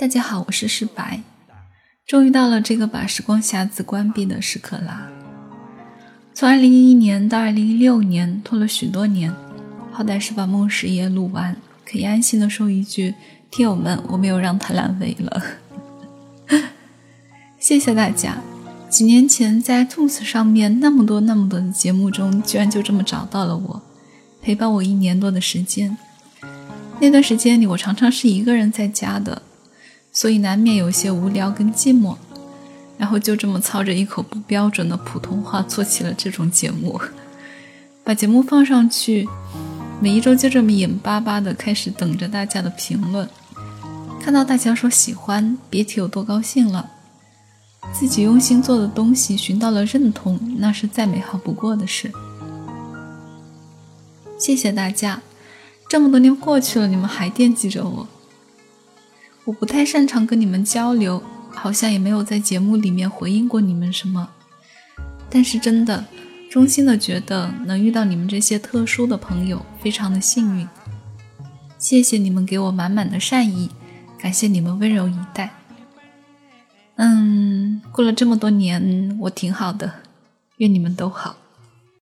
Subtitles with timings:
[0.00, 1.20] 大家好，我是世白，
[2.06, 5.10] 终于到了这个把时光匣子关闭的时刻啦。
[6.32, 9.30] 从二零一一年到二零一六年，拖了许多年，
[9.92, 13.14] 好歹是把梦十夜录完，可以安心的说一句：
[13.50, 15.42] 听友们，我没有让他烂尾了。
[17.60, 18.38] 谢谢大家。
[18.88, 23.82] 几年前在 iTunes 上面那么多那么多的节目中，居然就这么找到了我，
[24.40, 25.94] 陪伴我一年多的时间。
[27.00, 29.42] 那段时间里，我常常是一个人在家的，
[30.12, 32.16] 所以难免有些无聊跟寂寞。
[32.98, 37.00] 然后就这么操着一口不标准的普通话做起了这种节目，
[38.04, 39.26] 把节目放上去，
[40.02, 43.26] 每一周就这么眼巴巴的开始等着大家的评论。
[44.20, 46.90] 看到大家说喜欢，别提有多高兴了。
[47.90, 52.12] 自己用心做的东西寻到了认同，那是再美好不过的事。
[54.38, 55.22] 谢谢大家，
[55.88, 58.06] 这么多年过去了，你们还惦记着我。
[59.44, 64.28] 我不太擅长跟你们交流，好像也没有在节目里面回应过你们什么。
[65.28, 66.04] 但是真的，
[66.50, 70.68] 衷心的觉得能遇到你们这些特殊的朋友，非常的幸运。
[71.78, 73.70] 谢谢你们给我满满的善意，
[74.18, 75.50] 感谢你们温柔以待。
[76.96, 79.90] 嗯，过了这么多年，我挺好的，
[80.58, 81.36] 愿你们都好。